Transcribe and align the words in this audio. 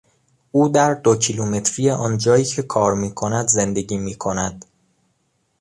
او 0.51 0.67
در 0.69 0.93
دو 0.93 1.15
کیلومتری 1.15 1.91
آنجایی 1.91 2.45
که 2.45 2.61
کار 2.61 2.93
میکند 2.95 3.47
زندگی 3.47 3.97
میکند. 3.97 4.65